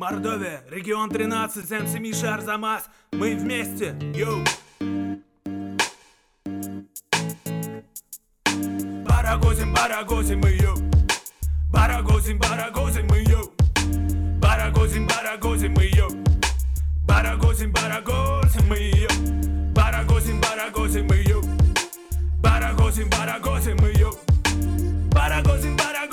Мордовия, 0.00 0.62
регион 0.70 1.10
13, 1.10 1.70
MC 1.82 1.92
Миша 2.00 2.32
Арзамас. 2.32 2.88
Мы 3.12 3.36
вместе, 3.36 3.94
йоу! 4.14 4.42
Барагозим, 9.06 9.74
барагозим 9.74 10.40
мы, 10.40 10.52
йоу! 10.52 10.76
Барагозим, 11.70 12.38
барагозим 12.38 13.08
мы, 13.10 13.18
йоу! 13.28 13.52
Барагозим, 14.40 15.06
барагозим 15.06 15.74
мы, 15.74 15.84
йоу! 15.94 16.10
Барагозим, 17.06 17.70
барагозим 17.70 18.68
мы, 18.70 18.80
йоу! 18.86 19.10
Барагозим, 19.74 20.40
барагозим 20.40 21.06
мы, 21.08 21.16
йоу! 21.28 21.42
Барагозим, 22.42 23.10
барагозим 23.10 23.76
мы, 23.76 23.92
йоу! 23.98 24.14
Барагозим, 25.12 25.76
барагозим 25.76 26.09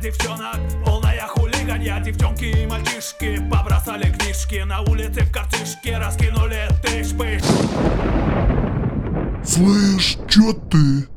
девчонок, 0.00 0.56
полная 0.84 1.26
хулиганья 1.26 2.00
Девчонки 2.00 2.44
и 2.44 2.66
мальчишки 2.66 3.38
побросали 3.50 4.12
книжки 4.12 4.62
На 4.64 4.80
улице 4.82 5.22
в 5.22 5.32
картишке 5.32 5.98
раскинули 5.98 6.68
тыш-пыш 6.82 7.42
Слышь, 9.44 10.18
чё 10.28 10.52
ты? 10.52 11.08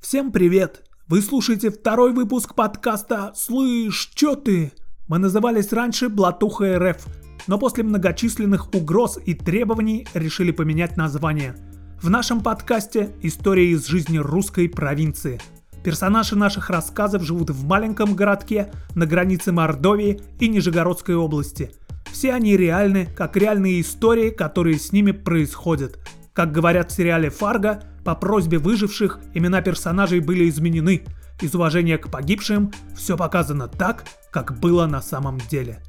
Всем 0.00 0.32
привет! 0.32 0.84
Вы 1.06 1.20
слушаете 1.20 1.70
второй 1.70 2.12
выпуск 2.12 2.54
подкаста 2.54 3.32
«Слышь, 3.36 4.10
чё 4.14 4.34
ты?». 4.34 4.72
Мы 5.08 5.18
назывались 5.18 5.72
раньше 5.72 6.08
«Блатуха 6.08 6.78
РФ», 6.78 7.06
но 7.46 7.58
после 7.58 7.84
многочисленных 7.84 8.74
угроз 8.74 9.18
и 9.24 9.34
требований 9.34 10.06
решили 10.14 10.52
поменять 10.52 10.96
название. 10.96 11.54
В 12.00 12.08
нашем 12.08 12.40
подкасте 12.40 13.14
история 13.22 13.70
из 13.70 13.86
жизни 13.86 14.18
русской 14.18 14.68
провинции. 14.68 15.40
Персонажи 15.84 16.36
наших 16.36 16.70
рассказов 16.70 17.22
живут 17.22 17.50
в 17.50 17.66
маленьком 17.66 18.14
городке 18.14 18.70
на 18.94 19.06
границе 19.06 19.52
Мордовии 19.52 20.20
и 20.38 20.48
Нижегородской 20.48 21.16
области. 21.16 21.72
Все 22.12 22.32
они 22.34 22.56
реальны, 22.56 23.06
как 23.16 23.36
реальные 23.36 23.80
истории, 23.80 24.30
которые 24.30 24.78
с 24.78 24.92
ними 24.92 25.10
происходят. 25.12 25.98
Как 26.32 26.52
говорят 26.52 26.90
в 26.90 26.94
сериале 26.94 27.30
«Фарго», 27.30 27.82
по 28.04 28.14
просьбе 28.14 28.58
выживших 28.58 29.20
имена 29.34 29.60
персонажей 29.60 30.20
были 30.20 30.48
изменены. 30.48 31.04
Из 31.40 31.54
уважения 31.54 31.98
к 31.98 32.10
погибшим 32.10 32.72
все 32.96 33.16
показано 33.16 33.68
так, 33.68 34.04
как 34.30 34.58
было 34.58 34.86
на 34.86 35.02
самом 35.02 35.38
деле. 35.50 35.82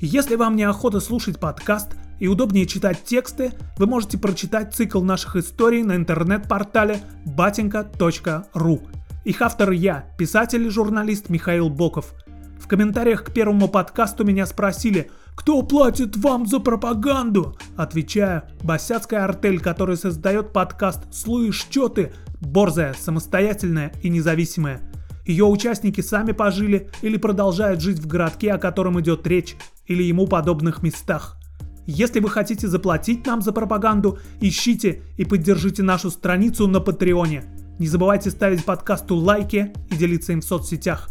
Если 0.00 0.36
вам 0.36 0.56
неохота 0.56 1.00
слушать 1.00 1.40
подкаст 1.40 1.96
и 2.18 2.28
удобнее 2.28 2.66
читать 2.66 3.04
тексты, 3.04 3.52
вы 3.78 3.86
можете 3.86 4.18
прочитать 4.18 4.74
цикл 4.74 5.02
наших 5.02 5.36
историй 5.36 5.82
на 5.82 5.96
интернет-портале 5.96 7.00
batinka.ru. 7.26 8.95
Их 9.26 9.42
автор 9.42 9.72
я, 9.72 10.06
писатель 10.16 10.64
и 10.64 10.70
журналист 10.70 11.30
Михаил 11.30 11.68
Боков. 11.68 12.14
В 12.60 12.68
комментариях 12.68 13.24
к 13.24 13.32
первому 13.32 13.66
подкасту 13.66 14.24
меня 14.24 14.46
спросили, 14.46 15.10
кто 15.34 15.60
платит 15.62 16.16
вам 16.16 16.46
за 16.46 16.60
пропаганду? 16.60 17.58
Отвечаю, 17.76 18.44
босяцкая 18.62 19.24
артель, 19.24 19.58
которая 19.58 19.96
создает 19.96 20.52
подкаст 20.52 21.12
«Слышь, 21.12 21.66
чё 21.70 21.88
ты?» 21.88 22.12
борзая, 22.40 22.94
самостоятельная 22.94 23.92
и 24.00 24.10
независимая. 24.10 24.80
Ее 25.26 25.44
участники 25.44 26.02
сами 26.02 26.30
пожили 26.30 26.88
или 27.02 27.16
продолжают 27.16 27.80
жить 27.80 27.98
в 27.98 28.06
городке, 28.06 28.52
о 28.52 28.58
котором 28.58 29.00
идет 29.00 29.26
речь, 29.26 29.56
или 29.86 30.04
ему 30.04 30.28
подобных 30.28 30.84
местах. 30.84 31.36
Если 31.84 32.20
вы 32.20 32.30
хотите 32.30 32.68
заплатить 32.68 33.26
нам 33.26 33.42
за 33.42 33.50
пропаганду, 33.50 34.20
ищите 34.40 35.02
и 35.16 35.24
поддержите 35.24 35.82
нашу 35.82 36.12
страницу 36.12 36.68
на 36.68 36.78
Патреоне. 36.78 37.65
Не 37.78 37.88
забывайте 37.88 38.30
ставить 38.30 38.64
подкасту 38.64 39.16
лайки 39.16 39.72
и 39.90 39.96
делиться 39.96 40.32
им 40.32 40.40
в 40.40 40.44
соцсетях. 40.44 41.10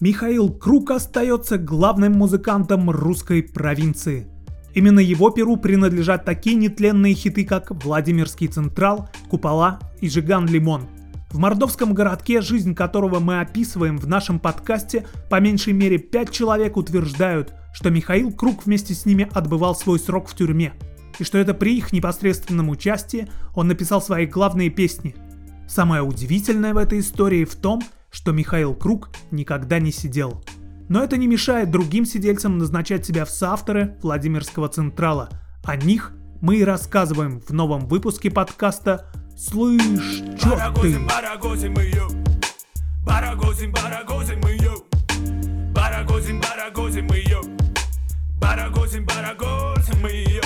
Михаил 0.00 0.48
Круг 0.48 0.90
остается 0.90 1.58
главным 1.58 2.14
музыкантом 2.14 2.90
русской 2.90 3.42
провинции. 3.42 4.26
Именно 4.74 5.00
его 5.00 5.30
перу 5.30 5.58
принадлежат 5.58 6.24
такие 6.24 6.56
нетленные 6.56 7.14
хиты, 7.14 7.44
как 7.44 7.70
«Владимирский 7.84 8.48
Централ», 8.48 9.10
«Купола» 9.28 9.78
и 10.00 10.08
«Жиган 10.08 10.46
Лимон». 10.46 10.88
В 11.30 11.38
мордовском 11.38 11.92
городке, 11.92 12.40
жизнь 12.40 12.74
которого 12.74 13.20
мы 13.20 13.40
описываем 13.40 13.98
в 13.98 14.06
нашем 14.06 14.38
подкасте, 14.38 15.06
по 15.30 15.38
меньшей 15.38 15.74
мере 15.74 15.98
пять 15.98 16.30
человек 16.30 16.76
утверждают, 16.76 17.54
что 17.72 17.90
Михаил 17.90 18.32
Круг 18.32 18.66
вместе 18.66 18.94
с 18.94 19.06
ними 19.06 19.28
отбывал 19.32 19.74
свой 19.74 19.98
срок 19.98 20.28
в 20.28 20.34
тюрьме, 20.34 20.72
и 21.18 21.24
что 21.24 21.38
это 21.38 21.54
при 21.54 21.76
их 21.76 21.92
непосредственном 21.92 22.68
участии 22.68 23.28
он 23.54 23.68
написал 23.68 24.00
свои 24.00 24.26
главные 24.26 24.70
песни. 24.70 25.14
Самое 25.68 26.02
удивительное 26.02 26.74
в 26.74 26.76
этой 26.76 27.00
истории 27.00 27.44
в 27.44 27.54
том, 27.56 27.82
что 28.10 28.32
Михаил 28.32 28.74
Круг 28.74 29.10
никогда 29.30 29.78
не 29.78 29.90
сидел. 29.90 30.42
Но 30.88 31.02
это 31.02 31.16
не 31.16 31.26
мешает 31.26 31.70
другим 31.70 32.04
сидельцам 32.04 32.58
назначать 32.58 33.06
себя 33.06 33.24
в 33.24 33.30
соавторы 33.30 33.96
Владимирского 34.02 34.68
Централа. 34.68 35.30
О 35.64 35.76
них 35.76 36.12
мы 36.40 36.56
и 36.56 36.64
рассказываем 36.64 37.40
в 37.40 37.50
новом 37.50 37.86
выпуске 37.86 38.30
подкаста 38.30 39.06
«Слышь, 39.36 40.22
чё 40.38 40.58
ты?» 40.82 40.98
Барагозим! 40.98 42.22
Барагозим, 43.04 43.72
барагозим 43.72 44.40
йоу! 44.40 44.84
Барагозим, 45.72 46.40
барагозим 46.40 47.06
йоу! 47.06 47.51
Барагозим, 48.42 49.06
барагозим 49.06 50.02
мы, 50.02 50.10
йоу! 50.10 50.42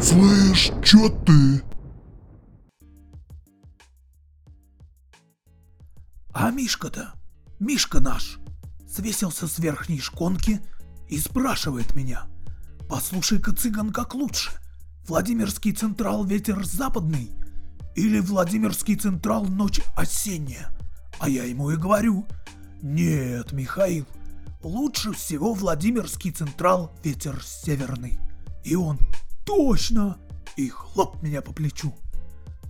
Слышь, 0.00 0.72
чё 0.82 1.10
ты? 1.26 1.62
А 6.32 6.50
Мишка-то, 6.50 7.12
Мишка 7.60 8.00
наш, 8.00 8.38
свесился 8.88 9.46
с 9.46 9.58
верхней 9.58 10.00
шконки 10.00 10.62
и 11.10 11.18
спрашивает 11.18 11.94
меня. 11.94 12.24
Послушай-ка, 12.88 13.52
цыган, 13.52 13.92
как 13.92 14.14
лучше? 14.14 14.52
Владимирский 15.06 15.72
Централ 15.72 16.24
ветер 16.24 16.64
западный 16.64 17.30
или 17.94 18.20
Владимирский 18.20 18.96
Централ 18.96 19.44
ночь 19.44 19.82
осенняя? 19.96 20.70
А 21.18 21.28
я 21.28 21.44
ему 21.44 21.70
и 21.70 21.76
говорю, 21.76 22.26
нет, 22.80 23.52
Михаил, 23.52 24.06
лучше 24.62 25.12
всего 25.12 25.54
Владимирский 25.54 26.30
Централ 26.30 26.92
ветер 27.02 27.42
северный. 27.44 28.18
И 28.64 28.74
он, 28.74 28.98
точно, 29.44 30.18
и 30.56 30.68
хлоп 30.68 31.22
меня 31.22 31.42
по 31.42 31.52
плечу. 31.52 31.94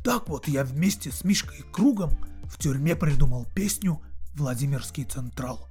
Так 0.04 0.28
вот 0.28 0.48
я 0.48 0.64
вместе 0.64 1.12
с 1.12 1.25
Мишкой 1.25 1.64
Кругом 1.72 2.10
в 2.44 2.58
тюрьме 2.58 2.97
придумал 2.97 3.47
песню 3.54 4.00
«Владимирский 4.34 5.04
Централ». 5.04 5.69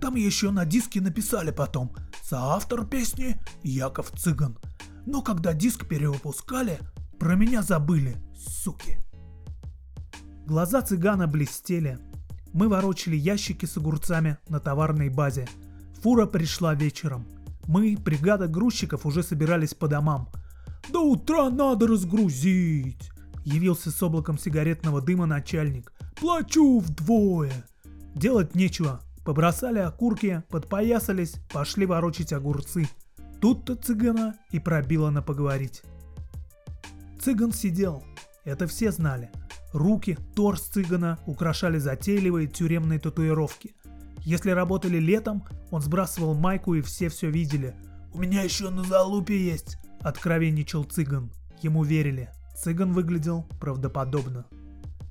Там 0.00 0.16
еще 0.16 0.50
на 0.50 0.64
диске 0.64 1.00
написали 1.00 1.52
потом 1.52 1.94
«Соавтор 2.22 2.86
песни 2.86 3.40
Яков 3.62 4.10
Цыган». 4.10 4.58
Но 5.06 5.22
когда 5.22 5.52
диск 5.52 5.88
перевыпускали, 5.88 6.78
про 7.18 7.34
меня 7.34 7.62
забыли, 7.62 8.16
суки. 8.36 8.98
Глаза 10.46 10.82
цыгана 10.82 11.26
блестели. 11.26 11.98
Мы 12.52 12.68
ворочали 12.68 13.16
ящики 13.16 13.64
с 13.64 13.76
огурцами 13.76 14.38
на 14.48 14.60
товарной 14.60 15.08
базе. 15.08 15.48
Фура 16.02 16.26
пришла 16.26 16.74
вечером. 16.74 17.26
Мы, 17.66 17.96
бригада 17.96 18.48
грузчиков, 18.48 19.06
уже 19.06 19.22
собирались 19.22 19.74
по 19.74 19.88
домам. 19.88 20.28
«До 20.90 21.00
утра 21.00 21.48
надо 21.48 21.86
разгрузить!» 21.86 23.10
Явился 23.44 23.90
с 23.90 24.02
облаком 24.02 24.38
сигаретного 24.38 25.00
дыма 25.00 25.26
начальник. 25.26 25.92
«Плачу 26.20 26.80
вдвое!» 26.80 27.64
Делать 28.14 28.54
нечего. 28.54 29.00
Побросали 29.24 29.78
окурки, 29.78 30.42
подпоясались, 30.48 31.36
пошли 31.52 31.86
ворочить 31.86 32.32
огурцы. 32.32 32.88
Тут-то 33.40 33.76
цыгана 33.76 34.34
и 34.50 34.58
пробило 34.58 35.10
на 35.10 35.22
поговорить. 35.22 35.82
Цыган 37.20 37.52
сидел. 37.52 38.02
Это 38.44 38.66
все 38.66 38.90
знали. 38.90 39.30
Руки, 39.72 40.18
торс 40.34 40.62
цыгана 40.62 41.18
украшали 41.26 41.78
затейливые 41.78 42.46
тюремные 42.46 42.98
татуировки. 42.98 43.74
Если 44.20 44.50
работали 44.50 44.98
летом, 44.98 45.44
он 45.70 45.80
сбрасывал 45.80 46.34
майку 46.34 46.74
и 46.74 46.82
все 46.82 47.08
все 47.08 47.30
видели. 47.30 47.74
«У 48.12 48.18
меня 48.18 48.42
еще 48.42 48.70
на 48.70 48.84
залупе 48.84 49.42
есть»,— 49.42 49.78
откровенничал 50.00 50.84
цыган. 50.84 51.32
Ему 51.62 51.84
верили. 51.84 52.28
Цыган 52.54 52.92
выглядел 52.92 53.46
правдоподобно. 53.60 54.46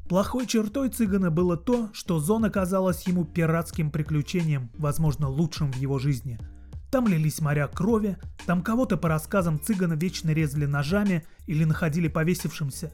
Плохой 0.07 0.45
чертой 0.45 0.89
цыгана 0.89 1.31
было 1.31 1.57
то, 1.57 1.89
что 1.93 2.19
зона 2.19 2.49
казалась 2.49 3.07
ему 3.07 3.25
пиратским 3.25 3.89
приключением, 3.89 4.69
возможно, 4.77 5.29
лучшим 5.29 5.71
в 5.71 5.77
его 5.77 5.99
жизни. 5.99 6.37
Там 6.91 7.07
лились 7.07 7.39
моря 7.39 7.67
крови, 7.67 8.17
там 8.45 8.61
кого-то 8.61 8.97
по 8.97 9.07
рассказам 9.07 9.59
цыгана 9.59 9.93
вечно 9.93 10.31
резали 10.31 10.65
ножами 10.65 11.25
или 11.47 11.63
находили 11.63 12.09
повесившимся. 12.09 12.91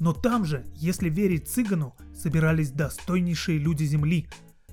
Но 0.00 0.14
там 0.14 0.46
же, 0.46 0.64
если 0.74 1.10
верить 1.10 1.48
цыгану, 1.48 1.94
собирались 2.14 2.72
достойнейшие 2.72 3.58
люди 3.58 3.84
земли. 3.84 4.28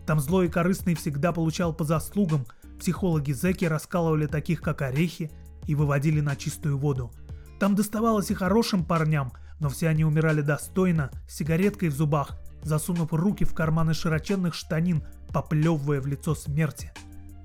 Там 0.08 0.22
злой 0.22 0.48
и 0.48 0.50
корыстный 0.50 0.96
всегда 0.96 1.34
получал 1.34 1.74
по 1.74 1.84
заслугам, 1.84 2.48
психологи 2.80 3.34
зэки 3.34 3.66
раскалывали 3.66 4.26
таких, 4.26 4.62
как 4.62 4.82
орехи, 4.82 5.30
и 5.66 5.76
выводили 5.76 6.22
на 6.22 6.38
чистую 6.38 6.78
воду. 6.78 7.12
Там 7.60 7.76
доставалось 7.76 8.32
и 8.32 8.36
хорошим 8.36 8.86
парням, 8.86 9.34
но 9.60 9.68
все 9.68 9.90
они 9.90 10.06
умирали 10.06 10.42
достойно, 10.42 11.12
с 11.28 11.36
сигареткой 11.36 11.90
в 11.90 11.94
зубах, 11.94 12.40
засунув 12.64 13.12
руки 13.12 13.44
в 13.44 13.54
карманы 13.54 13.94
широченных 13.94 14.54
штанин, 14.54 15.04
поплевывая 15.34 16.00
в 16.00 16.08
лицо 16.08 16.36
смерти. 16.36 16.94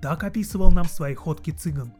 Так 0.00 0.22
описывал 0.22 0.70
нам 0.70 0.84
свои 0.84 1.14
ходки 1.14 1.50
цыган. 1.50 1.92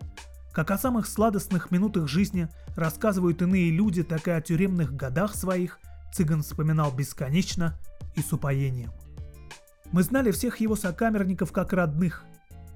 Как 0.53 0.71
о 0.71 0.77
самых 0.77 1.07
сладостных 1.07 1.71
минутах 1.71 2.09
жизни 2.09 2.47
рассказывают 2.77 3.41
иные 3.41 3.71
люди, 3.71 4.03
так 4.03 4.29
и 4.29 4.33
о 4.33 4.41
тюремных 4.43 4.95
годах 4.95 5.35
своих 5.35 5.79
цыган 6.13 6.43
вспоминал 6.43 6.93
бесконечно 6.93 7.79
и 8.17 8.21
с 8.21 8.35
упоением. 8.35 8.93
Мы 9.93 10.03
знали 10.03 10.31
всех 10.31 10.61
его 10.61 10.77
сокамерников 10.77 11.53
как 11.53 11.73
родных. 11.73 12.25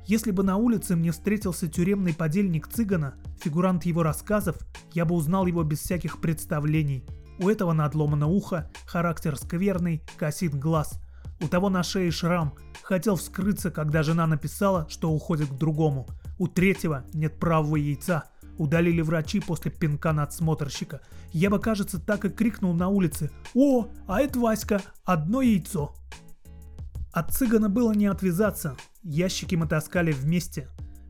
Если 0.06 0.30
бы 0.30 0.42
на 0.42 0.56
улице 0.56 0.96
мне 0.96 1.12
встретился 1.12 1.68
тюремный 1.68 2.14
подельник 2.14 2.66
цыгана, 2.66 3.16
фигурант 3.42 3.84
его 3.84 4.02
рассказов, 4.02 4.56
я 4.92 5.04
бы 5.04 5.14
узнал 5.14 5.44
его 5.44 5.62
без 5.62 5.80
всяких 5.80 6.20
представлений. 6.22 7.04
У 7.38 7.50
этого 7.50 7.74
надломано 7.74 8.26
ухо, 8.26 8.70
характер 8.86 9.36
скверный, 9.36 10.02
косит 10.16 10.54
глаз. 10.54 10.98
У 11.42 11.48
того 11.48 11.68
на 11.68 11.82
шее 11.82 12.10
шрам, 12.10 12.54
хотел 12.82 13.16
вскрыться, 13.16 13.70
когда 13.70 14.02
жена 14.02 14.26
написала, 14.26 14.86
что 14.88 15.10
уходит 15.10 15.50
к 15.50 15.58
другому– 15.58 16.06
у 16.38 16.48
третьего 16.48 17.04
нет 17.12 17.38
правого 17.38 17.76
яйца. 17.76 18.24
Удалили 18.58 19.02
врачи 19.02 19.40
после 19.40 19.70
пинка 19.70 20.12
надсмотрщика. 20.12 21.00
Я 21.32 21.50
бы, 21.50 21.58
кажется, 21.58 21.98
так 22.00 22.24
и 22.24 22.30
крикнул 22.30 22.72
на 22.72 22.88
улице. 22.88 23.30
«О, 23.54 23.88
а 24.06 24.20
это 24.20 24.38
Васька! 24.38 24.80
Одно 25.04 25.42
яйцо!» 25.42 25.94
От 27.12 27.32
цыгана 27.32 27.68
было 27.68 27.92
не 27.92 28.06
отвязаться. 28.06 28.76
Ящики 29.02 29.54
мы 29.54 29.66
таскали 29.66 30.12
вместе. 30.12 30.68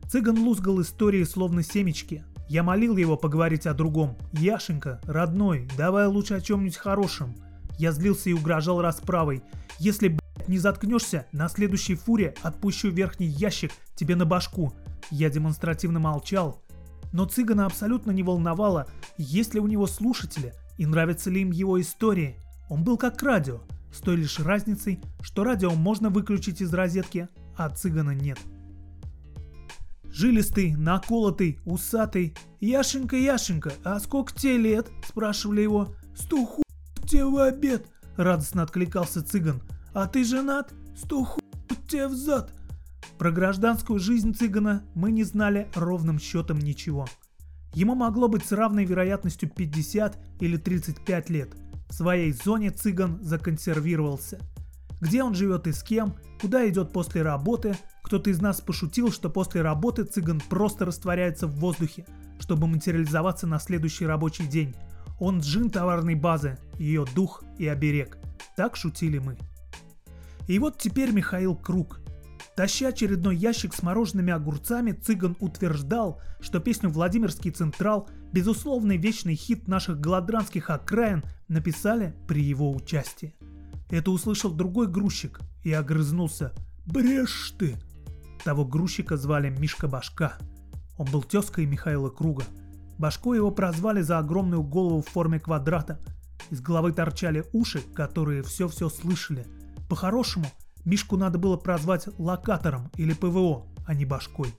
Цыган 0.09 0.37
лузгал 0.37 0.81
истории 0.81 1.23
словно 1.23 1.63
семечки. 1.63 2.23
Я 2.49 2.63
молил 2.63 2.95
его 2.95 3.17
поговорить 3.17 3.67
о 3.67 3.73
другом. 3.73 4.17
«Яшенька, 4.33 5.01
родной, 5.03 5.67
давай 5.77 6.07
лучше 6.07 6.35
о 6.35 6.41
чем-нибудь 6.41 6.77
хорошем». 6.77 7.35
Я 7.77 7.91
злился 7.91 8.29
и 8.29 8.33
угрожал 8.33 8.81
расправой. 8.81 9.43
Если, 9.79 10.07
блядь, 10.07 10.47
не 10.47 10.57
заткнешься, 10.57 11.27
на 11.31 11.47
следующей 11.49 11.95
фуре 11.95 12.33
отпущу 12.41 12.89
верхний 12.89 13.27
ящик 13.27 13.71
тебе 13.95 14.15
на 14.15 14.25
башку. 14.25 14.73
Я 15.11 15.29
демонстративно 15.29 15.99
молчал, 15.99 16.61
но 17.13 17.25
цыгана 17.25 17.65
абсолютно 17.65 18.11
не 18.11 18.23
волновало, 18.23 18.87
есть 19.17 19.53
ли 19.53 19.59
у 19.59 19.67
него 19.67 19.87
слушатели 19.87 20.53
и 20.77 20.85
нравятся 20.85 21.29
ли 21.29 21.41
им 21.41 21.51
его 21.51 21.79
истории. 21.79 22.37
Он 22.69 22.83
был 22.83 22.97
как 22.97 23.21
радио, 23.23 23.61
с 23.91 23.99
той 23.99 24.17
лишь 24.17 24.39
разницей, 24.39 25.01
что 25.21 25.43
радио 25.43 25.71
можно 25.71 26.09
выключить 26.09 26.61
из 26.61 26.73
розетки, 26.73 27.29
а 27.55 27.69
цыгана 27.69 28.11
нет. 28.11 28.37
Жилистый, 30.05 30.75
наколотый, 30.75 31.59
усатый. 31.65 32.35
«Яшенька, 32.59 33.15
Яшенька, 33.15 33.73
а 33.83 33.99
сколько 33.99 34.33
тебе 34.33 34.57
лет?»– 34.57 34.87
спрашивали 35.07 35.61
его. 35.61 35.93
«Сто 36.15 36.45
ху 36.45 36.63
тебе 37.05 37.25
в 37.25 37.37
обед!»– 37.37 37.85
радостно 38.17 38.63
откликался 38.63 39.23
цыган. 39.23 39.61
«А 39.93 40.07
ты 40.07 40.23
женат? 40.23 40.73
Сто 40.95 41.23
ху 41.23 41.39
тебе 41.87 42.07
взад!» 42.07 42.51
Про 43.17 43.31
гражданскую 43.31 43.97
жизнь 43.97 44.35
цыгана 44.35 44.83
мы 44.93 45.11
не 45.11 45.23
знали 45.23 45.67
ровным 45.73 46.19
счетом 46.19 46.59
ничего. 46.59 47.07
Ему 47.73 47.95
могло 47.95 48.27
быть 48.27 48.45
с 48.45 48.51
равной 48.51 48.85
вероятностью 48.85 49.49
50 49.49 50.17
или 50.39 50.57
35 50.57 51.29
лет. 51.31 51.49
В 51.89 51.93
своей 51.95 52.31
зоне 52.31 52.69
цыган 52.69 53.17
законсервировался. 53.23 54.39
Где 55.01 55.23
он 55.23 55.33
живет 55.33 55.65
и 55.65 55.71
с 55.71 55.81
кем, 55.81 56.15
куда 56.39 56.67
идет 56.69 56.91
после 56.93 57.23
работы, 57.23 57.75
кто-то 58.03 58.29
из 58.29 58.39
нас 58.39 58.61
пошутил, 58.61 59.11
что 59.11 59.31
после 59.31 59.63
работы 59.63 60.03
цыган 60.03 60.39
просто 60.47 60.85
растворяется 60.85 61.47
в 61.47 61.55
воздухе, 61.55 62.05
чтобы 62.39 62.67
материализоваться 62.67 63.47
на 63.47 63.59
следующий 63.59 64.05
рабочий 64.05 64.45
день. 64.45 64.75
Он 65.19 65.39
джин 65.39 65.71
товарной 65.71 66.15
базы, 66.15 66.59
ее 66.77 67.05
дух 67.15 67.43
и 67.57 67.67
оберег. 67.67 68.19
Так 68.55 68.75
шутили 68.75 69.17
мы. 69.17 69.37
И 70.47 70.59
вот 70.59 70.77
теперь 70.77 71.11
Михаил 71.11 71.55
Круг– 71.55 71.99
Таща 72.57 72.87
очередной 72.87 73.35
ящик 73.35 73.75
с 73.75 73.83
мороженными 73.83 74.33
огурцами, 74.33 74.91
Цыган 74.91 75.37
утверждал, 75.39 76.19
что 76.39 76.59
песню 76.59 76.89
«Владимирский 76.89 77.51
Централ» 77.51 78.09
безусловный 78.33 78.97
вечный 78.97 79.35
хит 79.35 79.67
наших 79.67 79.99
голодранских 79.99 80.71
окраин 80.71 81.23
написали 81.49 82.15
при 82.27 82.41
его 82.41 82.71
участии. 82.71 83.35
Это 83.91 84.09
услышал 84.09 84.51
другой 84.51 84.87
грузчик 84.87 85.39
и 85.63 85.71
огрызнулся. 85.71 86.51
«Брешь 86.87 87.53
ты!» 87.59 87.75
Того 88.43 88.65
грузчика 88.65 89.17
звали 89.17 89.51
Мишка 89.51 89.87
Башка. 89.87 90.39
Он 90.97 91.05
был 91.11 91.21
тезкой 91.21 91.67
Михаила 91.67 92.09
Круга. 92.09 92.43
Башко 92.97 93.35
его 93.35 93.51
прозвали 93.51 94.01
за 94.01 94.17
огромную 94.17 94.63
голову 94.63 95.03
в 95.03 95.09
форме 95.09 95.39
квадрата. 95.39 95.99
Из 96.49 96.59
головы 96.59 96.91
торчали 96.91 97.45
уши, 97.53 97.81
которые 97.93 98.41
все-все 98.41 98.89
слышали. 98.89 99.45
По-хорошему, 99.89 100.47
Мишку 100.87 101.17
надо 101.17 101.37
было 101.37 101.57
прозвать 101.57 102.07
локатором 102.17 102.89
или 102.95 103.11
ПВО, 103.11 103.67
а 103.85 103.93
не 103.93 104.05
башкой. 104.05 104.53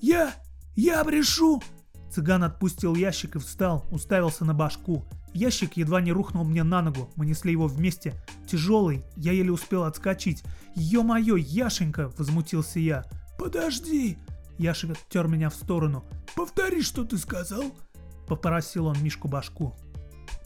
«Я! 0.00 0.34
Я 0.74 1.04
брешу!» 1.04 1.62
Цыган 2.10 2.42
отпустил 2.42 2.96
ящик 2.96 3.36
и 3.36 3.38
встал, 3.38 3.86
уставился 3.92 4.44
на 4.44 4.52
башку. 4.52 5.04
Ящик 5.32 5.76
едва 5.76 6.00
не 6.00 6.10
рухнул 6.10 6.42
мне 6.44 6.64
на 6.64 6.82
ногу, 6.82 7.12
мы 7.14 7.24
несли 7.24 7.52
его 7.52 7.68
вместе. 7.68 8.14
Тяжелый, 8.48 9.04
я 9.14 9.30
еле 9.30 9.52
успел 9.52 9.84
отскочить. 9.84 10.42
«Ё-моё, 10.74 11.36
Яшенька!»– 11.36 12.12
возмутился 12.18 12.80
я. 12.80 13.04
«Подожди!» 13.38 14.18
Яшик 14.58 14.90
оттер 14.90 15.28
меня 15.28 15.50
в 15.50 15.54
сторону. 15.54 16.04
«Повтори, 16.34 16.82
что 16.82 17.04
ты 17.04 17.16
сказал!»– 17.16 17.62
попросил 18.26 18.86
он 18.86 19.00
Мишку 19.04 19.28
башку. 19.28 19.76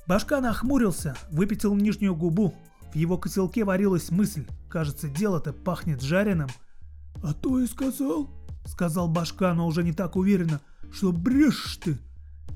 Башка 0.07 0.43
нахмурился, 0.43 1.17
выпятил 1.31 1.75
нижнюю 1.75 2.15
губу. 2.15 2.55
В 2.93 2.97
его 2.97 3.17
котелке 3.17 3.65
варилась 3.65 4.11
мысль. 4.11 4.47
Кажется, 4.73 5.11
дело-то 5.11 5.53
пахнет 5.53 6.01
жареным. 6.01 6.49
А 7.23 7.35
то 7.35 7.61
и 7.61 7.67
сказал, 7.67 8.31
сказал 8.65 9.07
башка, 9.07 9.53
но 9.53 9.67
уже 9.67 9.85
не 9.85 9.93
так 9.93 10.17
уверенно, 10.17 10.63
что 10.91 11.13
брешешь 11.13 11.77
ты. 11.77 11.99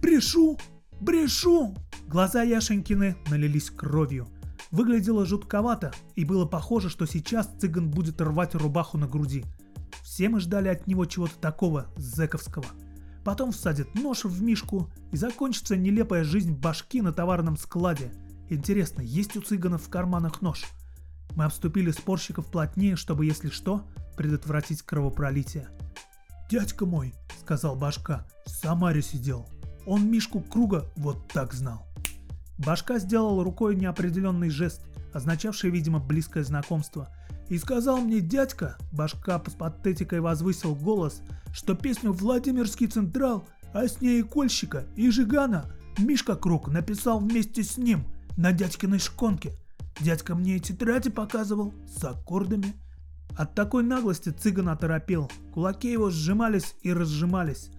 Брешу, 0.01 0.59
брешу. 0.99 1.77
Глаза 2.09 2.43
Яшенькины 2.43 3.19
налились 3.29 3.69
кровью. 3.69 4.29
Выглядело 4.71 5.27
жутковато, 5.27 5.93
и 6.15 6.25
было 6.25 6.47
похоже, 6.47 6.89
что 6.89 7.05
сейчас 7.05 7.51
цыган 7.61 7.91
будет 7.91 8.19
рвать 8.19 8.55
рубаху 8.55 8.97
на 8.97 9.07
груди. 9.07 9.45
Все 10.03 10.31
мы 10.31 10.41
ждали 10.41 10.69
от 10.69 10.87
него 10.87 11.05
чего-то 11.05 11.37
такого, 11.39 11.93
зэковского. 11.99 12.65
Потом 13.27 13.53
всадит 13.53 13.95
нож 13.95 14.25
в 14.25 14.43
мишку, 14.43 14.91
и 15.13 15.19
закончится 15.19 15.77
нелепая 15.77 16.25
жизнь 16.25 16.55
башки 16.55 17.03
на 17.03 17.13
товарном 17.13 17.59
складе. 17.59 18.11
Интересно, 18.49 19.03
есть 19.03 19.37
у 19.37 19.43
цыганов 19.43 19.83
в 19.83 19.91
карманах 19.91 20.41
нож? 20.41 20.65
Мы 21.37 21.45
обступили 21.45 21.91
спорщиков 21.91 22.47
плотнее, 22.47 22.97
чтобы, 22.97 23.27
если 23.27 23.51
что, 23.51 23.87
предотвратить 24.17 24.83
кровопролитие. 24.83 25.69
«Дядька 26.51 26.87
мой»,— 26.87 27.15
сказал 27.41 27.77
Башка,— 27.77 28.27
«в 28.47 28.51
Самаре 28.51 29.03
сидел. 29.03 29.47
Он 29.85 30.11
Мишку 30.11 30.41
Круга 30.41 30.87
вот 30.97 31.29
так 31.29 31.53
знал». 31.53 31.87
Башка 32.57 32.99
сделал 32.99 33.43
рукой 33.43 33.77
неопределенный 33.77 34.49
жест, 34.49 34.81
означавший, 35.13 35.69
видимо, 35.69 35.99
близкое 36.01 36.43
знакомство. 36.43 37.11
И 37.51 37.59
сказал 37.59 37.99
мне 37.99 38.21
дядька, 38.21 38.79
Башка 38.91 39.41
с 39.47 39.53
патетикой 39.53 40.21
возвысил 40.21 40.75
голос, 40.75 41.21
что 41.53 41.75
песню 41.75 42.13
«Владимирский 42.13 42.87
Централ», 42.87 43.47
а 43.75 43.87
с 43.87 44.01
ней 44.01 44.21
и 44.21 44.23
Кольщика, 44.23 44.87
и 44.97 45.11
Жигана 45.11 45.71
Мишка 45.99 46.35
Круг 46.35 46.69
написал 46.69 47.19
вместе 47.19 47.63
с 47.63 47.77
ним 47.77 48.07
на 48.39 48.53
дядькиной 48.53 49.01
шконке– 49.01 49.53
Дядька 50.01 50.35
мне 50.35 50.59
тетради 50.59 51.11
показывал 51.11 51.73
с 51.87 52.05
аккордами. 52.05 52.75
От 53.37 53.55
такой 53.55 53.83
наглости 53.83 54.29
цыган 54.29 54.69
оторопел. 54.69 55.31
Кулаки 55.53 55.91
его 55.91 56.11
сжимались 56.11 56.75
и 56.83 56.93
разжимались. 56.93 57.71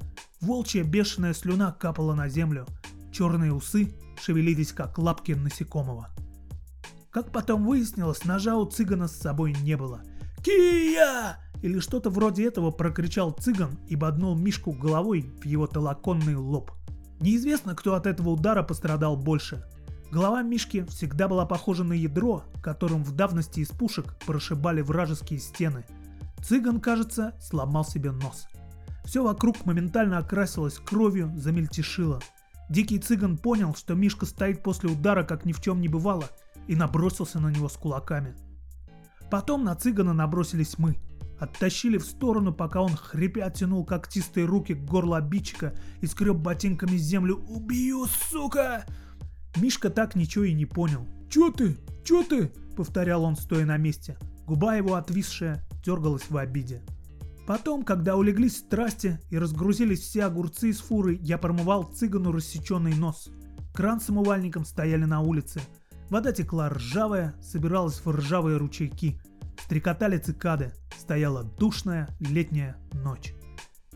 Волчья 0.42 0.84
бешеная 0.84 1.34
слюна 1.34 1.72
капала 1.72 2.16
на 2.16 2.28
землю. 2.28 2.66
Черные 3.12 3.54
усы 3.54 3.94
шевелились, 4.20 4.72
как 4.72 4.98
лапки 4.98 5.32
насекомого. 5.34 6.10
Как 7.12 7.32
потом 7.32 7.66
выяснилось, 7.66 8.26
ножа 8.26 8.56
у 8.56 8.66
цыгана 8.66 9.08
с 9.08 9.16
собой 9.16 9.56
не 9.62 9.78
было. 9.78 10.02
«Кия!» 10.44 11.38
Или 11.64 11.80
что-то 11.80 12.12
вроде 12.12 12.46
этого 12.46 12.70
прокричал 12.70 13.32
цыган 13.32 13.80
и 13.88 13.96
боднул 13.96 14.36
Мишку 14.36 14.72
головой 14.72 15.32
в 15.42 15.46
его 15.46 15.66
толоконный 15.66 16.36
лоб. 16.36 16.72
Неизвестно, 17.20 17.74
кто 17.74 17.96
от 17.96 18.06
этого 18.06 18.30
удара 18.30 18.62
пострадал 18.62 19.18
больше– 19.18 19.64
Голова 20.12 20.42
Мишки 20.42 20.86
всегда 20.86 21.28
была 21.28 21.46
похожа 21.46 21.84
на 21.84 21.94
ядро, 21.94 22.44
которым 22.62 23.04
в 23.04 23.12
давности 23.12 23.60
из 23.60 23.70
пушек 23.70 24.16
прошибали 24.26 24.82
вражеские 24.82 25.40
стены. 25.40 25.86
Цыган, 26.42 26.80
кажется, 26.80 27.36
сломал 27.42 27.84
себе 27.84 28.12
нос. 28.12 28.48
Все 29.04 29.24
вокруг 29.24 29.66
моментально 29.66 30.18
окрасилось 30.20 30.80
кровью, 30.80 31.32
замельтешило. 31.36 32.22
Дикий 32.70 33.00
цыган 33.00 33.38
понял, 33.38 33.76
что 33.76 33.96
Мишка 33.96 34.26
стоит 34.26 34.64
после 34.64 34.90
удара, 34.90 35.24
как 35.24 35.46
ни 35.46 35.52
в 35.52 35.62
чем 35.62 35.82
не 35.82 35.88
бывало, 35.88 36.30
и 36.68 36.76
набросился 36.76 37.40
на 37.40 37.50
него 37.50 37.68
с 37.68 37.74
кулаками. 37.74 38.36
Потом 39.30 39.66
на 39.66 39.76
цыгана 39.76 40.14
набросились 40.14 40.78
мы. 40.78 40.98
Оттащили 41.40 41.98
в 41.98 42.06
сторону, 42.06 42.54
пока 42.54 42.82
он 42.82 42.96
хрипя 42.96 43.50
тянул 43.50 43.86
когтистые 43.86 44.46
руки 44.46 44.74
к 44.74 44.86
горлу 44.86 45.14
обидчика 45.14 45.74
и 46.02 46.08
скреб 46.08 46.38
ботинками 46.38 46.98
землю 46.98 47.38
«Убью, 47.48 48.06
сука!» 48.06 48.86
Мишка 49.62 49.90
так 49.90 50.16
ничего 50.16 50.46
и 50.46 50.54
не 50.54 50.66
понял. 50.66 51.08
«Чё 51.30 51.52
ты? 51.52 51.78
Чё 52.04 52.24
ты?»— 52.24 52.52
повторял 52.76 53.24
он, 53.24 53.36
стоя 53.36 53.66
на 53.66 53.78
месте. 53.78 54.18
Губа 54.46 54.76
его 54.76 54.96
отвисшая 54.96 55.66
дергалась 55.84 56.30
в 56.30 56.38
обиде. 56.38 56.82
Потом, 57.48 57.84
когда 57.84 58.16
улеглись 58.18 58.58
страсти 58.58 59.20
и 59.30 59.38
разгрузились 59.38 60.02
все 60.02 60.26
огурцы 60.26 60.70
из 60.70 60.80
фуры, 60.80 61.18
я 61.22 61.38
промывал 61.38 61.84
цыгану 61.84 62.32
рассеченный 62.32 62.94
нос. 62.94 63.30
Кран 63.74 64.02
с 64.02 64.10
умывальником 64.10 64.66
стояли 64.66 65.06
на 65.06 65.22
улице. 65.22 65.62
Вода 66.10 66.32
текла 66.32 66.70
ржавая, 66.70 67.36
собиралась 67.42 68.02
в 68.04 68.10
ржавые 68.10 68.58
ручейки. 68.58 69.20
Стрекотали 69.64 70.18
цикады. 70.18 70.74
Стояла 70.98 71.44
душная 71.44 72.10
летняя 72.20 72.78
ночь. 72.94 73.34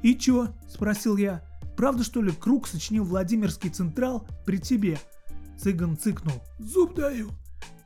«И 0.02 0.16
чё?»– 0.16 0.50
спросил 0.70 1.18
я. 1.18 1.44
«Правда, 1.78 2.04
что 2.04 2.22
ли, 2.22 2.32
Круг 2.32 2.68
сочинил 2.68 3.04
Владимирский 3.04 3.70
Централ 3.70 4.28
при 4.46 4.58
тебе?» 4.58 4.98
Цыган 5.62 5.96
цыкнул. 5.96 6.42
«Зуб 6.58 6.96
даю». 6.96 7.30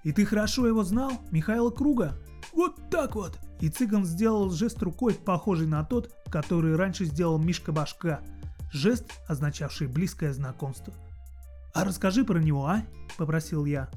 «И 0.04 0.14
ты 0.14 0.26
хорошо 0.26 0.66
его 0.66 0.84
знал, 0.84 1.12
Михаила 1.32 1.72
Круга?» 1.72 2.18
«Вот 2.54 2.90
так 2.90 3.16
вот!» 3.16 3.38
И 3.60 3.70
цыган 3.70 4.06
сделал 4.06 4.50
жест 4.50 4.82
рукой, 4.82 5.14
похожий 5.14 5.68
на 5.68 5.84
тот, 5.84 6.14
который 6.30 6.76
раньше 6.76 7.06
сделал 7.06 7.38
Мишка 7.38 7.74
Башка. 7.74 8.22
Жест, 8.72 9.12
означавший 9.28 9.88
близкое 9.88 10.32
знакомство. 10.32 10.94
«А 11.74 11.84
расскажи 11.84 12.24
про 12.24 12.40
него, 12.40 12.66
а?»– 12.66 12.84
попросил 13.18 13.66
я. 13.66 13.90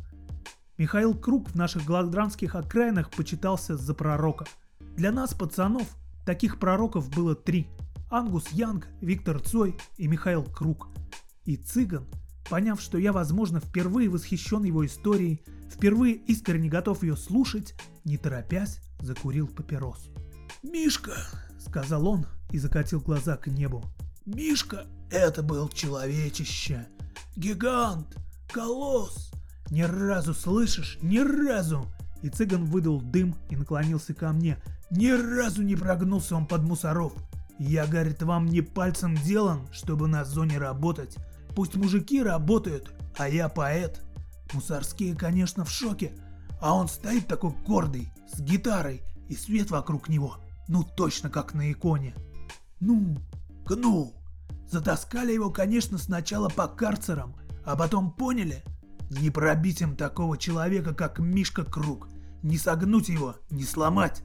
Михаил 0.77 1.15
Круг 1.15 1.51
в 1.51 1.55
наших 1.55 1.85
гладранских 1.85 2.57
окраинах 2.57 3.11
почитался 3.11 3.77
за 3.77 3.95
пророка. 3.95 4.47
Для 4.97 5.13
нас, 5.13 5.35
пацанов, 5.35 5.87
таких 6.27 6.59
пророков 6.59 7.11
было 7.11 7.37
три. 7.37 7.69
Ангус 8.11 8.49
Янг, 8.51 8.89
Виктор 9.01 9.41
Цой 9.41 9.77
и 9.97 10.09
Михаил 10.09 10.45
Круг. 10.45 10.89
И 11.45 11.57
цыган, 11.57 12.07
поняв, 12.49 12.81
что 12.81 12.99
я, 12.99 13.13
возможно, 13.13 13.61
впервые 13.61 14.09
восхищен 14.09 14.65
его 14.65 14.85
историей, 14.87 15.43
впервые 15.71 16.15
искренне 16.15 16.69
готов 16.69 17.03
ее 17.03 17.17
слушать, 17.17 17.75
не 18.05 18.17
торопясь, 18.17 18.81
закурил 19.01 19.47
папирос. 19.49 20.11
«Мишка!»— 20.63 21.17
сказал 21.59 22.07
он 22.09 22.27
и 22.51 22.59
закатил 22.59 23.01
глаза 23.01 23.37
к 23.37 23.47
небу. 23.47 23.85
«Мишка— 24.25 24.87
это 25.11 25.43
был 25.43 25.69
человечище! 25.69 26.87
Гигант! 27.37 28.17
Колосс! 28.51 29.31
Ни 29.71 29.83
разу 29.83 30.35
слышишь? 30.35 30.99
Ни 31.03 31.19
разу!» 31.19 31.87
И 32.23 32.29
цыган 32.29 32.65
выдал 32.65 33.01
дым 33.01 33.37
и 33.51 33.57
наклонился 33.57 34.15
ко 34.15 34.33
мне. 34.33 34.59
«Ни 34.91 35.11
разу 35.11 35.63
не 35.63 35.77
прогнулся 35.77 36.35
он 36.35 36.47
под 36.47 36.63
мусоров! 36.63 37.13
Я, 37.59 37.87
говорит, 37.87 38.23
вам 38.23 38.47
не 38.47 38.63
пальцем 38.63 39.17
делан, 39.17 39.67
чтобы 39.73 40.07
на 40.07 40.25
зоне 40.25 40.59
работать. 40.59 41.17
Пусть 41.59 41.75
мужики 41.75 42.23
работают, 42.23 42.95
а 43.17 43.29
я 43.29 43.49
поэт. 43.49 44.01
Мусорские, 44.53 45.17
конечно, 45.17 45.65
в 45.65 45.71
шоке, 45.73 46.13
а 46.61 46.73
он 46.73 46.87
стоит 46.87 47.27
такой 47.27 47.51
гордый, 47.67 48.13
с 48.33 48.39
гитарой, 48.39 49.03
и 49.29 49.35
свет 49.35 49.73
вокруг 49.73 50.09
него, 50.09 50.37
ну 50.69 50.85
точно 50.85 51.31
как 51.31 51.55
на 51.55 51.73
иконе. 51.73 52.15
Ну, 52.79 53.17
гну. 53.67 54.15
Затаскали 54.71 55.33
его, 55.33 55.51
конечно, 55.51 55.99
сначала 55.99 56.49
по 56.49 56.69
карцерам, 56.69 57.35
а 57.65 57.75
потом 57.75 58.13
поняли, 58.13 58.63
не 59.11 59.31
пробить 59.31 59.81
им 59.81 59.97
такого 59.97 60.39
человека, 60.39 60.95
как 60.95 61.19
Мишка 61.19 61.65
Круг, 61.65 62.09
не 62.45 62.57
согнуть 62.57 63.09
его, 63.09 63.35
не 63.51 63.65
сломать. 63.65 64.23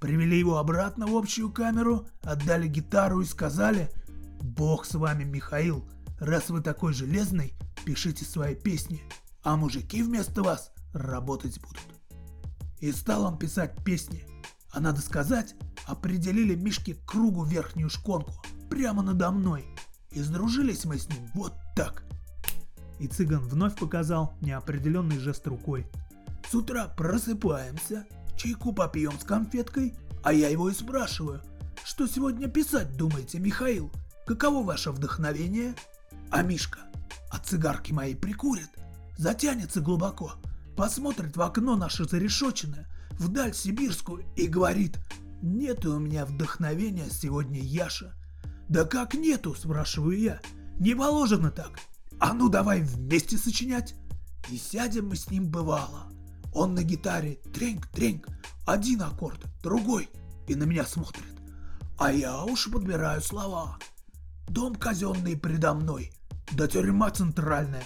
Привели 0.00 0.36
его 0.36 0.58
обратно 0.58 1.06
в 1.06 1.16
общую 1.16 1.52
камеру, 1.52 2.08
отдали 2.22 2.66
гитару 2.66 3.20
и 3.20 3.24
сказали, 3.24 3.88
«Бог 4.40 4.84
с 4.84 4.94
вами, 4.94 5.22
Михаил, 5.22 5.88
раз 6.22 6.50
вы 6.50 6.60
такой 6.60 6.92
железный, 6.94 7.52
пишите 7.84 8.24
свои 8.24 8.54
песни, 8.54 9.02
а 9.42 9.56
мужики 9.56 10.02
вместо 10.02 10.42
вас 10.42 10.72
работать 10.92 11.60
будут». 11.60 11.86
И 12.80 12.92
стал 12.92 13.24
он 13.24 13.38
писать 13.38 13.84
песни. 13.84 14.24
А 14.70 14.80
надо 14.80 15.00
сказать, 15.00 15.54
определили 15.86 16.54
Мишке 16.54 16.96
кругу 17.06 17.44
верхнюю 17.44 17.90
шконку, 17.90 18.32
прямо 18.70 19.02
надо 19.02 19.30
мной. 19.30 19.66
И 20.10 20.20
сдружились 20.20 20.84
мы 20.84 20.98
с 20.98 21.08
ним 21.08 21.28
вот 21.34 21.54
так. 21.76 22.04
И 22.98 23.06
цыган 23.06 23.40
вновь 23.40 23.76
показал 23.76 24.34
неопределенный 24.40 25.18
жест 25.18 25.46
рукой. 25.46 25.86
С 26.48 26.54
утра 26.54 26.86
просыпаемся, 26.86 28.06
чайку 28.36 28.72
попьем 28.72 29.18
с 29.18 29.24
конфеткой, 29.24 29.94
а 30.22 30.32
я 30.32 30.48
его 30.48 30.70
и 30.70 30.74
спрашиваю, 30.74 31.42
что 31.84 32.06
сегодня 32.06 32.48
писать 32.48 32.96
думаете, 32.96 33.38
Михаил? 33.38 33.90
Каково 34.26 34.62
ваше 34.62 34.92
вдохновение? 34.92 35.74
А 36.32 36.40
Мишка, 36.40 36.78
а 37.30 37.38
цигарки 37.38 37.92
мои 37.92 38.14
прикурит, 38.14 38.70
затянется 39.18 39.82
глубоко, 39.82 40.32
посмотрит 40.78 41.36
в 41.36 41.42
окно 41.42 41.76
наше 41.76 42.06
зарешоченное, 42.06 42.88
вдаль 43.18 43.52
сибирскую 43.52 44.24
и 44.34 44.46
говорит 44.46 44.98
«Нету 45.42 45.94
у 45.94 45.98
меня 45.98 46.24
вдохновения 46.24 47.10
сегодня, 47.10 47.60
Яша». 47.60 48.14
«Да 48.70 48.86
как 48.86 49.12
нету?»– 49.12 49.54
спрашиваю 49.56 50.18
я. 50.18 50.40
«Не 50.80 50.94
положено 50.94 51.50
так. 51.50 51.78
А 52.18 52.32
ну 52.32 52.48
давай 52.48 52.80
вместе 52.80 53.36
сочинять». 53.36 53.94
И 54.48 54.56
сядем 54.56 55.08
мы 55.08 55.16
с 55.16 55.30
ним 55.30 55.50
бывало. 55.50 56.10
Он 56.54 56.74
на 56.74 56.82
гитаре 56.82 57.40
треньк-треньк, 57.52 58.26
один 58.66 59.02
аккорд, 59.02 59.44
другой, 59.62 60.08
и 60.48 60.54
на 60.54 60.64
меня 60.64 60.86
смотрит. 60.86 61.34
А 61.98 62.10
я 62.10 62.42
уж 62.42 62.70
подбираю 62.70 63.20
слова. 63.20 63.78
Дом 64.48 64.74
казенный 64.74 65.36
предо 65.36 65.74
мной, 65.74 66.12
да 66.52 66.68
тюрьма 66.68 67.10
центральная, 67.10 67.84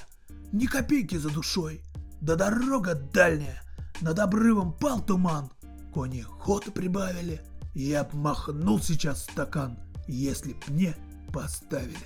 ни 0.52 0.66
копейки 0.66 1.16
за 1.16 1.30
душой, 1.30 1.82
да 2.20 2.36
дорога 2.36 2.94
дальняя, 2.94 3.62
над 4.00 4.18
обрывом 4.18 4.72
пал 4.72 5.00
туман. 5.00 5.50
Кони 5.92 6.22
хода 6.22 6.70
прибавили, 6.70 7.40
я 7.74 8.04
б 8.04 8.10
махнул 8.12 8.80
сейчас 8.80 9.24
стакан, 9.24 9.78
если 10.06 10.52
б 10.52 10.58
мне 10.68 10.94
поставили. 11.32 11.96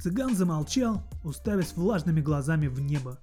Цыган 0.00 0.36
замолчал, 0.36 1.02
уставясь 1.24 1.74
влажными 1.74 2.20
глазами 2.20 2.68
в 2.68 2.80
небо. 2.80 3.18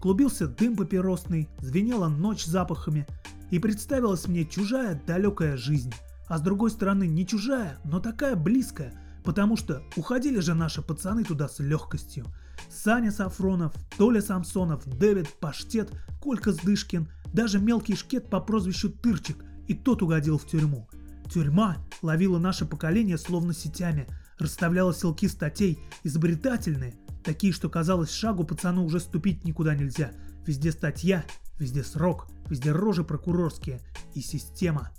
Клубился 0.00 0.46
дым 0.46 0.76
папиросный, 0.76 1.48
звенела 1.60 2.08
ночь 2.08 2.44
запахами, 2.44 3.06
и 3.50 3.58
представилась 3.58 4.26
мне 4.26 4.44
чужая 4.44 5.00
далекая 5.06 5.56
жизнь, 5.56 5.94
а 6.28 6.38
с 6.38 6.40
другой 6.40 6.70
стороны 6.70 7.06
не 7.06 7.26
чужая, 7.26 7.78
но 7.84 8.00
такая 8.00 8.34
близкая, 8.34 8.92
потому 9.26 9.58
что 9.58 9.82
уходили 9.96 10.40
же 10.40 10.54
наши 10.54 10.80
пацаны 10.80 11.24
туда 11.24 11.48
с 11.48 11.58
легкостью– 11.58 12.26
Саня 12.70 13.10
Сафронов, 13.10 13.72
Толя 13.96 14.20
Самсонов, 14.20 14.86
Дэвид 14.86 15.28
Паштет, 15.40 15.90
Колька 16.20 16.52
Сдышкин, 16.52 17.08
даже 17.32 17.58
мелкий 17.58 17.96
шкет 17.96 18.30
по 18.30 18.40
прозвищу 18.40 18.90
Тырчик, 18.90 19.44
и 19.68 19.74
тот 19.74 20.02
угодил 20.02 20.38
в 20.38 20.46
тюрьму. 20.46 20.88
Тюрьма 21.32 21.78
ловила 22.02 22.38
наше 22.38 22.66
поколение 22.66 23.18
словно 23.18 23.52
сетями, 23.52 24.06
расставляла 24.38 24.94
селки 24.94 25.28
статей, 25.28 25.78
изобретательные, 26.04 26.94
такие, 27.24 27.52
что 27.52 27.68
казалось, 27.68 28.12
шагу 28.12 28.44
пацану 28.44 28.84
уже 28.84 29.00
ступить 29.00 29.44
никуда 29.44 29.74
нельзя. 29.74 30.12
Везде 30.46 30.70
статья, 30.70 31.24
везде 31.58 31.82
срок, 31.82 32.28
везде 32.48 32.70
рожи 32.70 33.02
прокурорские 33.02 33.80
и 34.14 34.20
система. 34.20 34.90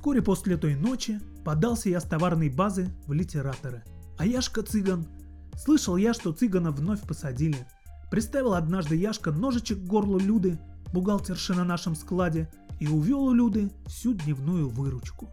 Вскоре 0.00 0.22
после 0.22 0.56
той 0.56 0.76
ночи 0.76 1.20
подался 1.44 1.90
я 1.90 2.00
с 2.00 2.04
товарной 2.04 2.48
базы 2.48 2.88
в 3.06 3.12
литераторы. 3.12 3.84
А 4.16 4.24
Яшка 4.24 4.62
Цыган 4.62 5.06
Слышал 5.54 5.98
я, 5.98 6.14
что 6.14 6.32
цыгана 6.32 6.70
вновь 6.70 7.02
посадили. 7.02 7.66
Приставил 8.10 8.54
однажды 8.54 8.96
Яшка 8.96 9.30
ножичек 9.30 9.76
к 9.76 9.86
горлу 9.86 10.18
Люды, 10.18 10.58
бухгалтерши 10.94 11.52
на 11.52 11.64
нашем 11.64 11.94
складе, 11.94 12.50
и 12.78 12.88
увел 12.88 13.24
у 13.24 13.34
Люды 13.34 13.70
всю 13.88 14.14
дневную 14.14 14.70
выручку. 14.70 15.28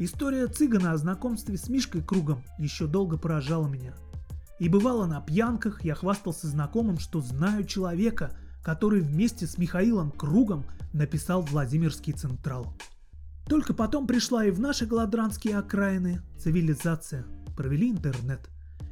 История 0.00 0.48
цыгана 0.48 0.90
о 0.90 0.96
знакомстве 0.96 1.56
с 1.56 1.68
Мишкой 1.68 2.02
Кругом 2.02 2.42
еще 2.58 2.88
долго 2.88 3.16
поражала 3.16 3.68
меня. 3.68 3.94
И 4.58 4.68
бывало 4.68 5.06
на 5.06 5.20
пьянках 5.20 5.84
я 5.84 5.94
хвастался 5.94 6.48
знакомым, 6.48 6.98
что 6.98 7.20
знаю 7.20 7.62
человека, 7.62 8.32
который 8.64 9.02
вместе 9.02 9.46
с 9.46 9.56
Михаилом 9.56 10.10
Кругом 10.10 10.64
написал 10.92 11.42
Владимирский 11.42 12.12
Централ. 12.12 12.74
Только 13.46 13.74
потом 13.74 14.06
пришла 14.06 14.44
и 14.44 14.50
в 14.50 14.60
наши 14.60 14.86
голодранские 14.86 15.58
окраины 15.58 16.22
цивилизация, 16.38 17.26
провели 17.56 17.90
интернет. 17.90 18.48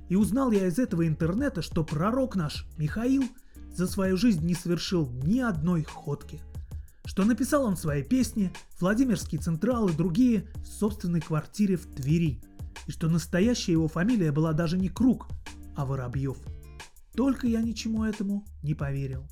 И 0.08 0.16
узнал 0.16 0.50
я 0.50 0.66
из 0.66 0.78
этого 0.78 1.06
интернета, 1.06 1.62
что 1.62 1.84
пророк 1.84 2.36
наш, 2.36 2.66
Михаил, 2.76 3.24
за 3.74 3.86
свою 3.86 4.16
жизнь 4.16 4.44
не 4.44 4.54
совершил 4.54 5.10
ни 5.24 5.40
одной 5.40 5.84
ходки. 5.84 6.40
Что 7.04 7.24
написал 7.24 7.64
он 7.64 7.76
свои 7.76 8.02
песни, 8.02 8.52
Владимирский 8.78 9.38
Централ 9.38 9.88
и 9.88 9.96
другие 9.96 10.48
в 10.56 10.66
собственной 10.66 11.20
квартире 11.20 11.76
в 11.76 11.86
Твери. 11.86 12.42
И 12.86 12.92
что 12.92 13.08
настоящая 13.08 13.72
его 13.72 13.88
фамилия 13.88 14.32
была 14.32 14.52
даже 14.52 14.78
не 14.78 14.88
Круг, 14.88 15.28
а 15.76 15.84
Воробьев. 15.86 16.36
Только 17.14 17.46
я 17.46 17.60
ничему 17.60 18.04
этому 18.04 18.44
не 18.62 18.74
поверил. 18.74 19.26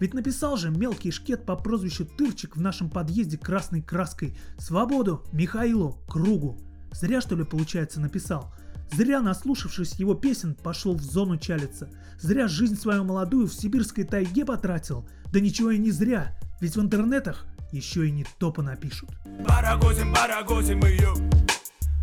Ведь 0.00 0.14
написал 0.14 0.56
же 0.56 0.70
мелкий 0.70 1.10
шкет 1.10 1.46
по 1.46 1.56
прозвищу 1.56 2.04
Тырчик 2.04 2.56
в 2.56 2.60
нашем 2.60 2.90
подъезде 2.90 3.38
красной 3.38 3.82
краской 3.82 4.36
«Свободу 4.58 5.24
Михаилу 5.32 5.98
Кругу». 6.08 6.58
Зря, 6.92 7.20
что 7.20 7.36
ли, 7.36 7.44
получается, 7.44 8.00
написал. 8.00 8.52
Зря, 8.92 9.20
наслушавшись 9.20 9.94
его 9.94 10.14
песен, 10.14 10.54
пошел 10.54 10.94
в 10.94 11.02
зону 11.02 11.36
чалиться. 11.36 11.90
Зря 12.20 12.48
жизнь 12.48 12.76
свою 12.76 13.04
молодую 13.04 13.48
в 13.48 13.54
сибирской 13.54 14.04
тайге 14.04 14.44
потратил. 14.44 15.08
Да 15.32 15.40
ничего 15.40 15.70
и 15.70 15.78
не 15.78 15.90
зря, 15.90 16.36
ведь 16.60 16.76
в 16.76 16.80
интернетах 16.80 17.46
еще 17.72 18.06
и 18.06 18.12
не 18.12 18.24
топа 18.38 18.62
напишут. 18.62 19.10
Барагозим, 19.48 20.12
барагозим 20.12 20.80
ее. 20.84 21.12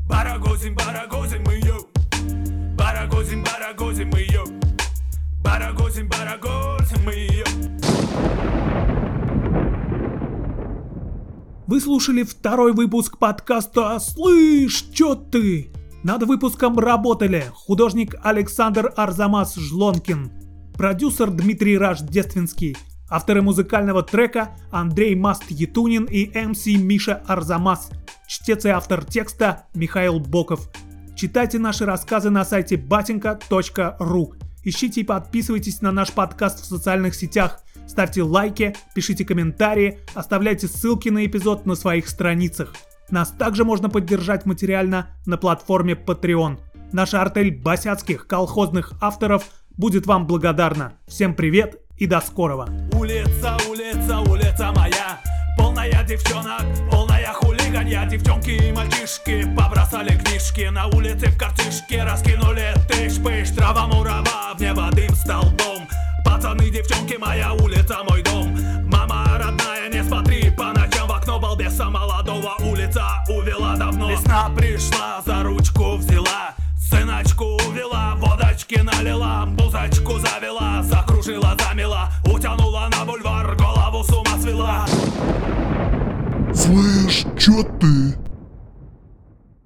Барагозим, 0.05 0.75
барагозим 0.75 1.43
ее. 1.50 1.77
Барагозим, 2.75 3.43
барагозим 3.43 4.10
ее. 4.12 4.43
Барагозим, 5.41 6.10
барагозим 6.10 7.10
ее. 7.10 7.80
Вы 11.71 11.79
слушали 11.79 12.23
второй 12.23 12.73
выпуск 12.73 13.17
подкаста 13.17 13.97
«Слышь, 13.99 14.89
чё 14.93 15.15
ты?». 15.15 15.71
Над 16.03 16.23
выпуском 16.23 16.77
работали 16.77 17.45
художник 17.53 18.15
Александр 18.23 18.91
Арзамас 18.97 19.55
Жлонкин, 19.55 20.31
продюсер 20.73 21.29
Дмитрий 21.29 21.77
Рождественский, 21.77 22.75
авторы 23.09 23.41
музыкального 23.41 24.03
трека 24.03 24.57
Андрей 24.71 25.15
Маст 25.15 25.43
Етунин 25.49 26.05
и 26.05 26.29
МС 26.37 26.65
Миша 26.65 27.21
Арзамас, 27.27 27.89
чтец 28.27 28.65
и 28.65 28.69
автор 28.69 29.05
текста 29.05 29.67
Михаил 29.73 30.19
Боков. 30.19 30.69
Читайте 31.15 31.59
наши 31.59 31.85
рассказы 31.85 32.31
на 32.31 32.43
сайте 32.43 32.75
batinka.ru. 32.75 34.33
Ищите 34.63 35.01
и 35.01 35.05
подписывайтесь 35.05 35.81
на 35.81 35.91
наш 35.91 36.11
подкаст 36.11 36.61
в 36.61 36.65
социальных 36.65 37.15
сетях. 37.15 37.60
Ставьте 37.88 38.23
лайки, 38.23 38.75
пишите 38.95 39.25
комментарии, 39.25 40.00
оставляйте 40.13 40.67
ссылки 40.67 41.09
на 41.09 41.25
эпизод 41.25 41.65
на 41.65 41.75
своих 41.75 42.07
страницах. 42.07 42.73
Нас 43.09 43.31
также 43.31 43.65
можно 43.65 43.89
поддержать 43.89 44.45
материально 44.45 45.09
на 45.25 45.38
платформе 45.38 45.93
Patreon. 45.93 46.59
Наша 46.93 47.21
артель 47.21 47.51
басяцких 47.51 48.27
колхозных 48.27 48.93
авторов 49.01 49.43
будет 49.77 50.05
вам 50.05 50.27
благодарна. 50.27 50.93
Всем 51.07 51.35
привет 51.35 51.81
и 51.97 52.07
до 52.07 52.21
скорого. 52.21 52.67
Улица, 52.93 53.57
улица, 53.69 54.19
улица 54.19 54.71
моя 54.75 55.19
Полная 55.57 56.03
девчонок, 56.03 56.63
полная 56.89 57.31
хулиганья 57.33 58.05
Девчонки 58.05 58.51
и 58.51 58.71
мальчишки 58.71 59.45
побросали 59.55 60.17
книжки 60.17 60.69
На 60.71 60.88
улице 60.88 61.27
в 61.27 61.38
картишке 61.38 62.03
раскинули 62.03 62.73
Трава 63.55 63.88
мурава, 63.88 64.30
Пацаны, 66.51 66.70
девчонки, 66.70 67.17
моя 67.17 67.53
улица, 67.53 68.00
мой 68.10 68.22
дом. 68.24 68.58
Мама 68.84 69.25
родная, 69.39 69.89
не 69.89 70.03
смотри 70.03 70.50
по 70.51 70.65
ночам. 70.74 71.08
В 71.08 71.12
окно 71.13 71.39
Балбеса 71.39 71.89
молодого 71.89 72.55
улица 72.60 73.05
увела 73.29 73.77
давно. 73.77 74.12
Весна 74.12 74.50
пришла, 74.50 75.22
за 75.25 75.43
ручку 75.43 75.96
взяла. 75.96 76.53
Сыночку 76.77 77.46
увела, 77.46 78.15
водочки 78.17 78.81
налила 78.81 79.46
Музычку 79.46 80.20
завела, 80.20 80.84
закружила, 80.84 81.55
замела. 81.58 82.10
Утянула 82.25 82.89
на 82.91 83.05
бульвар, 83.05 83.55
голову 83.55 84.03
с 84.03 84.10
ума 84.10 84.38
свела. 84.41 84.86
Слышь, 86.53 87.25
чё 87.39 87.63
ты? 87.79 88.20